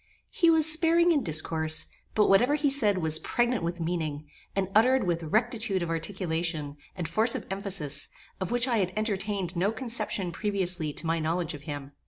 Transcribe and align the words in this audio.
He 0.31 0.49
was 0.49 0.65
sparing 0.65 1.11
in 1.11 1.21
discourse; 1.21 1.85
but 2.15 2.25
whatever 2.27 2.55
he 2.55 2.71
said 2.71 2.97
was 2.97 3.19
pregnant 3.19 3.61
with 3.63 3.79
meaning, 3.79 4.27
and 4.55 4.67
uttered 4.73 5.03
with 5.03 5.21
rectitude 5.21 5.83
of 5.83 5.91
articulation, 5.91 6.77
and 6.95 7.07
force 7.07 7.35
of 7.35 7.45
emphasis, 7.51 8.09
of 8.39 8.49
which 8.49 8.67
I 8.67 8.77
had 8.79 8.93
entertained 8.95 9.55
no 9.55 9.71
conception 9.71 10.31
previously 10.31 10.91
to 10.91 11.05
my 11.05 11.19
knowledge 11.19 11.53
of 11.53 11.61
him. 11.69 11.91